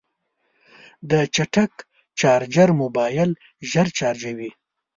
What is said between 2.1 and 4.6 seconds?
چارجر موبایل ژر چارجوي.